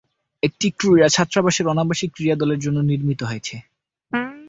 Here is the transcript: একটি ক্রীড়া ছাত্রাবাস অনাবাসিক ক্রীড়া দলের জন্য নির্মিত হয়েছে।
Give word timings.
একটি 0.43 0.67
ক্রীড়া 0.79 1.07
ছাত্রাবাস 1.09 1.55
অনাবাসিক 1.65 2.09
ক্রীড়া 2.15 2.35
দলের 2.35 2.59
জন্য 2.59 2.77
নির্মিত 2.81 3.21
হয়েছে। 3.23 3.55